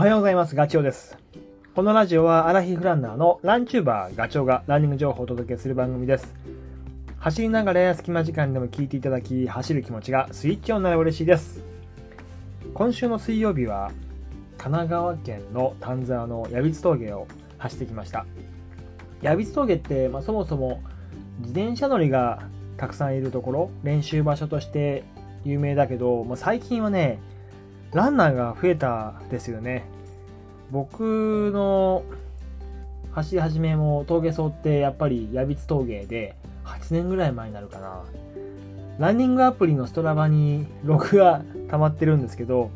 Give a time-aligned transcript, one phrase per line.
[0.00, 0.54] おはようございます。
[0.54, 1.18] ガチョウです。
[1.74, 6.34] このラジオはアラヒフランナーのランチューバーガチョウがランニング情報をお届けする番組です。
[7.18, 11.62] 走りながら隙間時間でも聞いていただき、走る気持ちがスイッチオンなら嬉しいです。
[12.72, 13.90] 今週の水曜日は
[14.56, 17.26] 神奈川県の丹沢の矢光峠を
[17.58, 18.24] 走ってきました。
[19.20, 20.80] 矢光峠って、まあ、そもそも
[21.40, 22.48] 自転車乗りが
[22.78, 25.04] たくさんいるところ、練習場所として
[25.44, 27.18] 有名だけど、まあ、最近はね、
[27.92, 29.84] ランナーが増えたですよね。
[30.70, 32.04] 僕の
[33.12, 38.04] 走り始めも峠走ってやっぱり矢光峠で8年ぐらい前になるかな。
[38.98, 42.70] ランニングアプリのストラバにログが溜まってるんですけど、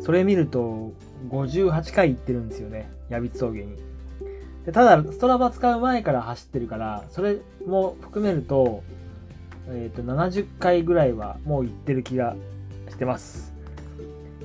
[0.00, 0.92] それ見ると
[1.30, 2.88] 58回行ってるんですよね。
[3.08, 3.76] 矢光峠に。
[4.66, 8.82] でただ、ストラバ使う前から走ってるから、それも含めると、
[9.68, 12.36] えっ、ー、と、70回ぐらいはもう行ってる気が
[12.90, 13.57] してます。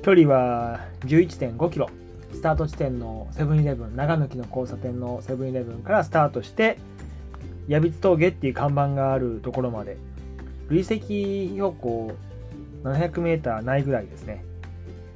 [0.03, 1.89] 距離は11.5キロ。
[2.33, 6.77] スタート地点のセブンイレブン、長野木の交差点のセブンイレブンからスタートして、
[7.69, 9.95] 矢光峠っていう看板があるところまで、
[10.67, 12.11] 累積標高
[12.83, 14.43] 700メーターないぐらいですね。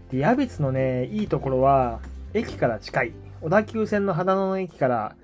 [0.09, 1.99] で、矢光のね、いいところは、
[2.33, 3.13] 駅から近い。
[3.41, 5.15] 小田急線の秦野の駅から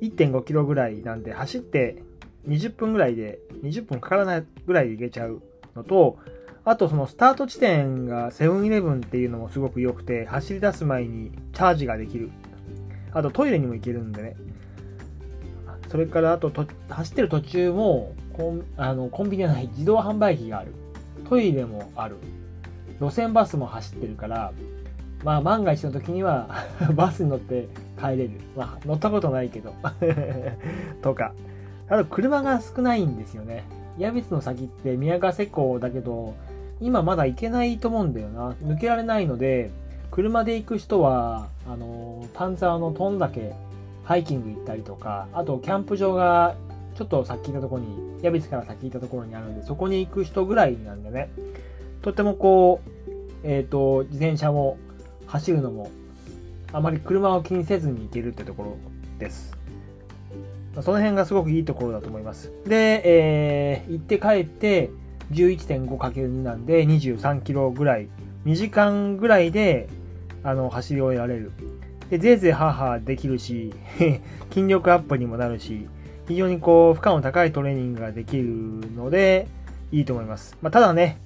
[0.00, 2.02] 1.5キロぐらいなんで、走って
[2.48, 5.42] 20分ぐらいで、20分かからないぐらいで行けちゃう
[5.76, 6.16] のと、
[6.64, 12.30] あとそのスタート地点がセブンイレブンっていうのもすごく良くて、走り出す前にチャージができる。
[13.12, 14.36] あとトイレにも行けるんでね。
[15.88, 20.72] それからあとと走ってる途中もコンあのコンビニはない自動販売機がある。
[21.28, 22.16] トイレもある。
[23.00, 24.52] 路線バスも走ってるから、
[25.24, 26.48] まあ万が一の時には
[26.94, 27.68] バスに乗って
[27.98, 28.30] 帰れる。
[28.56, 29.74] まあ乗ったことないけど
[31.02, 31.34] とか。
[31.88, 33.64] あと車が少ないんですよね。
[33.98, 36.34] 矢光の先って宮ヶ瀬港だけど、
[36.82, 38.54] 今まだ行けないと思うんだよな。
[38.64, 39.70] 抜けられないので、
[40.10, 43.54] 車で行く人は、あの、丹沢のトン岳、
[44.04, 46.56] ハイキング行ったりとか、あとキャンプ場が
[46.96, 51.30] ちょっと先行ったところに、矢光から先行ったところにあるんで、そこに行く人ぐらいなんでね、
[52.02, 52.90] とてもこう、
[53.44, 54.76] えっ、ー、と、自転車も
[55.26, 55.90] 走るのも、
[56.72, 58.76] あまり車を気にせずに行けるってところ
[59.18, 59.56] です。
[60.80, 62.50] その辺がすごくいいところだと思います。
[62.66, 64.90] で、えー、行って帰って、
[65.30, 68.08] 11.5×2 なんで23キロぐらい、
[68.44, 69.88] 2時間ぐらいで、
[70.42, 71.52] あの、走り終えられる。
[72.10, 73.72] で、ぜいぜいハーハーできるし、
[74.52, 75.86] 筋力アップにもなるし、
[76.28, 78.44] 非常にこう、負荷の高いトレーニングができる
[78.96, 79.46] ので、
[79.92, 80.56] いいと思います。
[80.62, 81.18] まあ、ただね、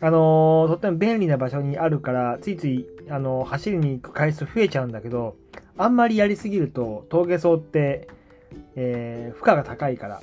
[0.00, 5.36] あのー、とっても便利な場所にあるから、ついつい、あの、走りに行く回数増えちゃうんだけど、
[5.76, 8.08] あんまりやりすぎると、峠走って、
[8.76, 10.20] えー、負荷が高いから、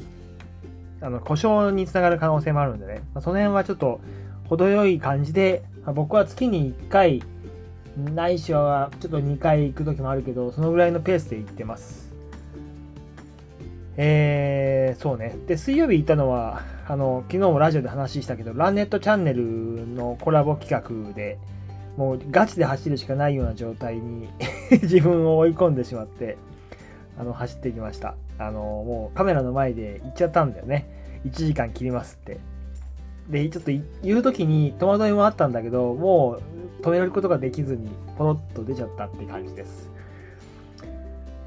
[1.01, 3.99] あの、故障につながる可能性もあるんでね、まあ、その辺はちょっと
[4.47, 7.23] 程よい感じで、まあ、僕は月に1回、
[8.15, 12.11] ないしはちょっと2回行く時もあるけど、そのぐらいのペースで行ってます。
[13.97, 15.35] えー、そうね。
[15.47, 21.37] で、水曜日行ったのは、あの、昨日もラジオで話したけど、ランネットチャンネルのコラボ企画で、
[21.97, 24.29] もうガチで走るしかないような状態に
[24.71, 26.37] 自分を追い込んでしまって、
[27.21, 28.15] あの、走ってきました。
[28.39, 31.21] あの、もうカメラの前で行っちゃったんだよね。
[31.23, 32.39] 1時間切りますって。
[33.29, 33.71] で、ちょっと
[34.01, 36.39] 言う時に戸惑いもあったんだけど、も
[36.79, 39.91] う止めることができずに、ポロッと出ちゃったって感じです。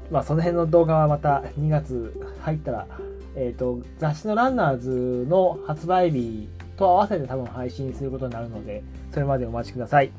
[0.09, 2.87] まあ、その辺の動画はまた2月入ったら、
[3.35, 6.47] えっ、ー、と、雑誌のランナーズの発売日
[6.77, 8.81] と合わせて多分配信することになるので、
[9.11, 10.11] それまでお待ちください。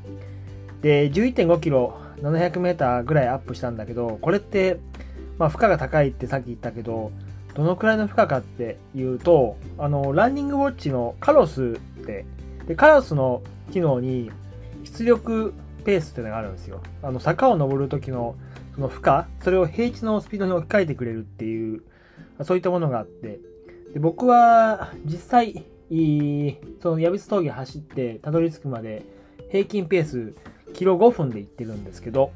[0.83, 4.79] で、11.5キロ、700メーターぐらいアップしたんだけど、これって、
[5.37, 7.11] まあ、負荷が高いってさっき言ったけど、
[7.53, 12.25] どのくらいの負荷かっていうと、あの、ランニングウォッチのカロスって、
[12.67, 14.31] で、カロスの機能に
[14.83, 15.53] 出力
[15.85, 16.81] ペースっていうのがあるんですよ。
[17.01, 18.35] あの、坂を登るときの
[18.77, 21.81] その負荷、それを平地のスピードに置き換えてくれるっていう、
[22.43, 23.39] そういったものがあって、
[23.93, 25.65] で僕は実際、
[26.81, 29.03] その矢光峠走ってたどり着くまで
[29.49, 30.35] 平均ペース
[30.73, 32.31] キロ5分で行ってるんですけど、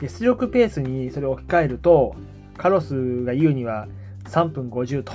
[0.00, 2.14] 出力ペースにそれを置き換えると、
[2.56, 3.88] カロスが言うには
[4.24, 5.12] 3分50と。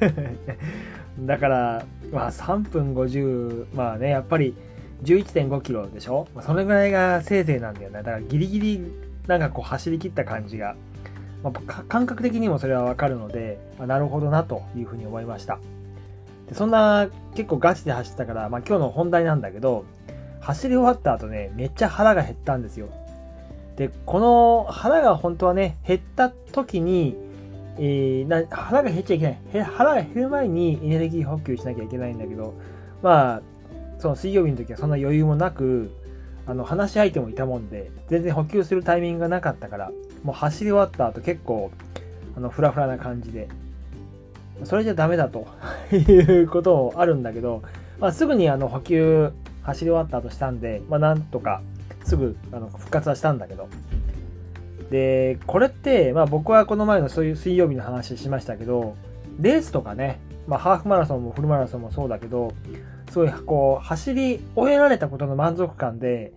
[1.20, 4.54] だから、まあ3分50、まあね、やっぱり
[5.02, 7.98] 11.5キロでしょ、それぐらいがせいぜいなんだよね。
[7.98, 8.92] だからギリギリ
[9.26, 10.74] なんかこう走り切った感じが、
[11.42, 15.58] まあ、感覚的にもそれはわかるので、まあ、なるほどなというふうに思いました。
[16.48, 19.84] でそんな結構ガチで走ったから、まあ、今日の本題なんだけど、
[20.40, 22.88] 走り終わった後ね、めっちゃ腹が減ったんですよ。
[23.80, 27.16] で、この腹が本当はね、減った時に、
[27.78, 29.30] えー、な腹が減っちゃいけな
[29.62, 29.64] い。
[29.64, 32.52] 腹が減る前にエネルギー補給しなきゃいけないんだけど、
[33.02, 33.42] まあ、
[33.98, 35.90] その水曜日の時はそんな余裕もなく、
[36.46, 39.92] あの話し相手もいたもんで全然補給するタイミングがなかったから
[40.24, 41.70] もう走り終わった後結構
[42.36, 43.48] あのフラフラな感じで
[44.64, 45.46] それじゃダメだと
[45.94, 46.02] い
[46.42, 47.62] うこともあるんだけど、
[48.00, 51.62] まあ、すぐにあの補給走り終わった後したんで、まあ、なんとか
[52.10, 53.68] すぐあの復活はしたんだけど。
[54.90, 58.96] でこれって、まあ、僕はこの前のそういう水曜日の話しましたけど
[59.38, 60.18] レースとかね、
[60.48, 62.52] まあ、ハーフマラソンもフルマラソンもそうだけど
[63.12, 66.32] そういうこう走り終えられたことの満足感で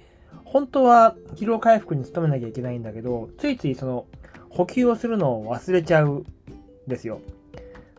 [0.46, 4.06] 本当は疲労回復に努めなきゃいけないんだけどついついその
[4.52, 6.26] 補給をするのを忘れちゃうん
[6.86, 7.22] ですよ。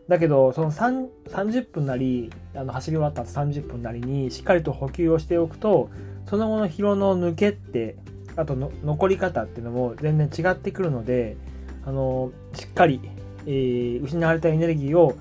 [0.07, 5.89] だけどその30分なりあの走り終わった後30分なりにしっかりと補給をしておくと
[6.27, 7.95] その後の疲労の抜けって
[8.35, 11.37] あとの残り方っていうのも全然違ってくるので
[11.85, 12.99] あのしっかり、
[13.45, 15.15] えー、失われたエネルギーを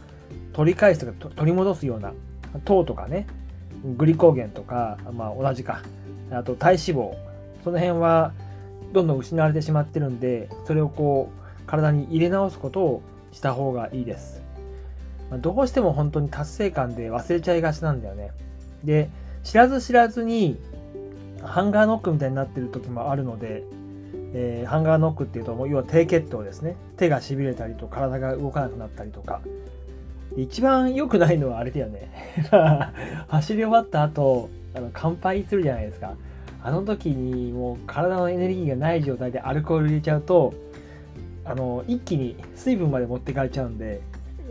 [0.53, 2.13] 取り返すとか取り戻すような
[2.65, 3.27] 糖とかね
[3.97, 5.83] グリコーゲンとか、まあ、同じか。
[6.31, 7.15] あと体脂肪。
[7.63, 8.33] その辺は
[8.93, 13.03] どんどん失われてしまってるんでそれをこう体に入れ直すことを
[13.33, 14.43] した方がいいです、
[15.31, 18.33] ま、どうしても本当に達成感で忘れちゃいがちなんだよね。
[18.85, 19.09] で
[19.43, 20.59] 知らず知らずに
[21.45, 23.63] ハンガーノックみたいになってる時もあるので、
[24.35, 26.77] えー、ハンガーノックっていうと要は低血糖ですね。
[26.97, 29.41] 手がしびれたりと体が動かなくなったりとか。
[30.37, 32.11] 一番良くないのはあれだよね。
[33.29, 36.15] 走り終わった後あの乾杯するじゃないですか。
[36.63, 40.55] あの時にもう体のエネルギーがない状態でアルコール入れちゃうと
[41.45, 44.01] あの一気に水分まで持ってかれちゃうんで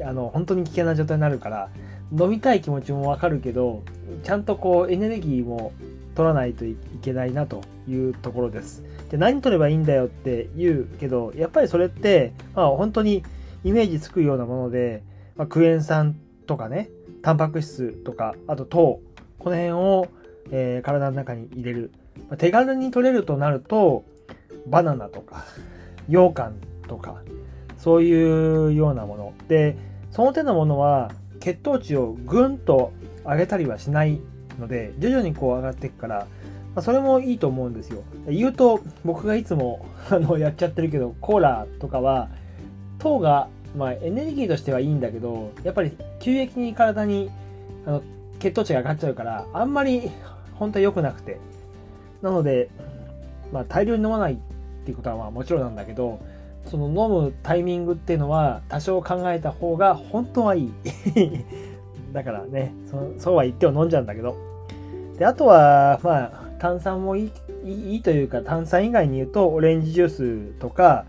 [0.05, 1.69] あの本当に危険な状態になるから
[2.11, 3.81] 飲みたい気持ちもわかるけど
[4.23, 5.71] ちゃんとこうエネルギーも
[6.15, 8.83] 取らないといけないなというところです。
[9.09, 13.23] で何取ればいいんだよって言うけどやっぱりそれって、まあ、本当に
[13.63, 15.03] イメージつくようなもので、
[15.35, 16.15] まあ、クエン酸
[16.47, 16.89] とかね
[17.21, 18.99] タンパク質とかあと糖
[19.39, 20.07] この辺を、
[20.51, 21.91] えー、体の中に入れる、
[22.29, 24.03] まあ、手軽に取れるとなると
[24.67, 25.45] バナナとか
[26.07, 26.55] 羊羹
[26.87, 27.21] とか
[27.77, 29.77] そういうようなもので
[30.11, 32.93] その手のものは血糖値をぐんと
[33.25, 34.21] 上げたりはしない
[34.59, 36.27] ので、徐々にこう上がっていくから、
[36.75, 38.03] ま、それもいいと思うんですよ。
[38.27, 42.29] 言うと、僕がいつも あのやっちゃってるけど、コーラとかは、
[42.99, 47.29] 糖が、まあ、エネルギーとしてはいいんだけど、やっぱり急激に体に
[47.85, 48.01] あの
[48.39, 50.11] 血糖値が上がっちゃうから、あんまり
[50.55, 51.37] 本当は良くなくて。
[52.21, 52.69] なので、
[53.51, 54.37] まあ、大量に飲まないっ
[54.85, 56.19] ていうことはまあもちろんなんだけど、
[56.65, 60.73] その飲むタイミングっていうのは多少考えた方が本当はいい。
[62.13, 64.37] だからねそ、そうは言っても飲んじゃうんだけど。
[65.17, 67.31] で、あとは、まあ、炭酸もい
[67.65, 70.09] いいいというか、炭酸以外に言うと、オレンジジュー
[70.53, 71.05] スとか、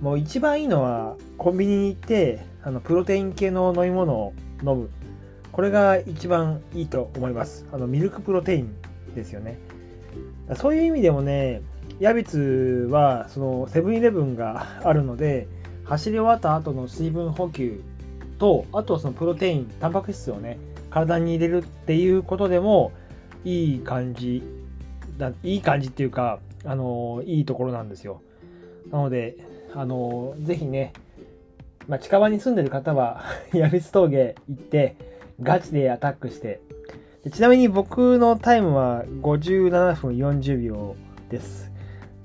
[0.00, 4.90] もう一番いいのは、コンビニに行って、あの、プロテイン系の飲み物を飲む。
[5.52, 7.66] これが一番いいと思います。
[7.72, 8.74] あの、ミルクプロテイン
[9.14, 9.58] ですよね。
[10.56, 11.62] そういう意味でもね、
[12.00, 15.46] ヤビツは、その、セブンイレブンがあるので、
[15.84, 17.82] 走り終わった後の水分補給
[18.42, 20.58] と、あとそのプロテイン、タンパク質をね、
[20.90, 22.90] 体に入れるっていうことでも、
[23.44, 24.42] いい感じ
[25.16, 28.20] だ、いい感じっていうか、あの、いいところなんですよ。
[28.90, 29.36] なので、
[29.76, 30.92] あの、ぜひね、
[31.86, 33.22] まあ、近場に住んでる方は
[33.54, 34.96] ヤビス峠行って、
[35.40, 36.60] ガチでアタックして
[37.22, 40.96] で、ちなみに僕のタイムは57分40秒
[41.30, 41.70] です。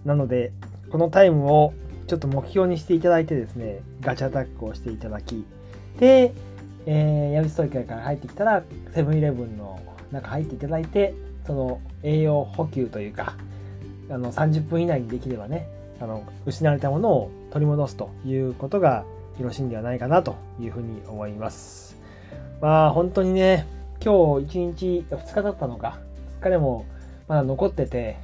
[0.03, 0.51] なので、
[0.91, 1.73] このタイムを
[2.07, 5.45] ちょっと目標にしていただいてですね、ガチアタックをしていただき、
[5.99, 6.33] で、
[6.85, 8.63] えー、ヤビストイカから入ってきたら、
[8.93, 9.79] セブンイレブンの
[10.11, 11.13] 中入っていただいて、
[11.45, 13.35] その栄養補給というか、
[14.09, 15.67] あの30分以内にできればね、
[15.99, 19.05] あの失われたものを取り戻すということが
[19.39, 21.97] よろしいんではないかなというふうに思います。
[22.61, 23.65] まあ本当にね、
[24.03, 25.99] 今日1日、2日だったのか、
[26.41, 26.85] 2日でも
[27.27, 28.17] まだ残ってて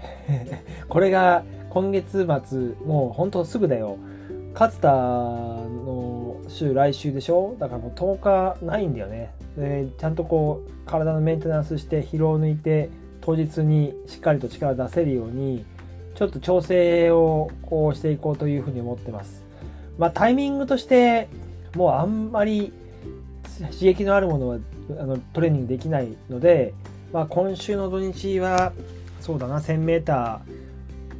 [0.88, 3.98] これが今月末、もう本当すぐだよ。
[4.54, 7.56] 勝田の週来週でしょ？
[7.60, 9.34] だからもう10日ないんだよね。
[9.58, 12.90] でちゃんとこう体のメンテナンスして疲労を抜いて
[13.22, 15.66] 当日にしっかりと力を出せるように
[16.16, 19.44] ちょっと調整をこうしていこうというふうに思ってます。
[19.98, 21.30] まあタイミングとして
[21.76, 22.72] もうあんまり
[23.72, 24.58] 刺激のあるものは
[25.00, 26.74] あのトレーニングできないので、
[27.12, 28.74] まあ、今週の土日は
[29.22, 30.40] そうだな 1000m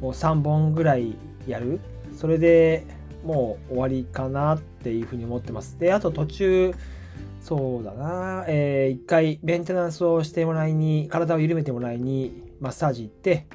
[0.02, 1.80] を3本ぐらいやる。
[2.16, 2.84] それで
[3.24, 5.78] もう終わりかなっていうふうに思ってます。
[5.78, 6.74] で、あと途中、
[7.40, 13.46] そうだな、えー、一回メンテナンスをしてもらいに、体を緩めてもらいにマッサージ行って、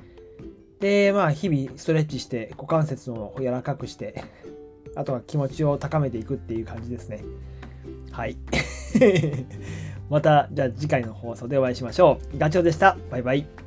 [0.79, 4.23] で、まあ日々ストレッチして股関節を柔らかくして、
[4.95, 7.23] あとは気持ちを高めていくっていう感じですね。
[8.11, 8.37] はい。
[10.09, 12.37] また、じゃあ次回の放送でお会いしましょう。
[12.37, 12.97] ガチョウでした。
[13.11, 13.58] バイバイ。